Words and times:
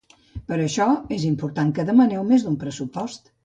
Per 0.51 0.57
això, 0.63 0.87
és 1.19 1.27
important 1.31 1.75
que 1.81 1.87
demaneu 1.93 2.27
més 2.33 2.47
d'un 2.49 2.57
pressupost. 2.67 3.35